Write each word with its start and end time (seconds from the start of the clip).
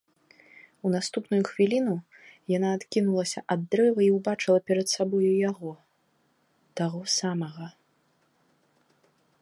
У 0.87 0.91
наступную 0.95 1.41
хвіліну 1.49 1.93
яна 2.55 2.69
адкінулася 2.77 3.39
ад 3.57 3.61
дрэва 3.75 4.01
і 4.07 4.09
ўбачыла 4.17 4.59
перад 4.71 4.87
сабою 4.95 5.29
яго, 5.49 5.71
таго 6.81 7.01
самага. 7.19 7.67